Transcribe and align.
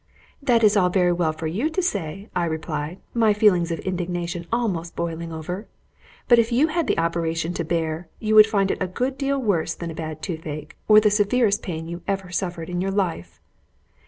"'That 0.41 0.63
is 0.63 0.75
all 0.75 0.89
very 0.89 1.11
well 1.13 1.31
for 1.31 1.45
you 1.45 1.69
to 1.69 1.79
say,' 1.79 2.27
I 2.35 2.45
replied, 2.45 2.97
my 3.13 3.33
feelings 3.33 3.69
of 3.69 3.77
indignation 3.81 4.47
almost 4.51 4.95
boiling 4.95 5.31
over, 5.31 5.67
'but 6.27 6.39
if 6.39 6.51
you 6.51 6.69
had 6.69 6.87
the 6.87 6.97
operation 6.97 7.53
to 7.53 7.63
bear, 7.63 8.07
you 8.19 8.33
would 8.33 8.47
find 8.47 8.71
it 8.71 8.81
a 8.81 8.87
good 8.87 9.15
deal 9.15 9.39
worse 9.39 9.75
than 9.75 9.91
a 9.91 9.93
bad 9.93 10.23
toothache, 10.23 10.75
or 10.87 10.99
the 10.99 11.11
severest 11.11 11.61
pain 11.61 11.87
you 11.87 12.01
ever 12.07 12.31
suffered 12.31 12.67
in 12.67 12.81
your 12.81 12.89
life.' 12.89 13.39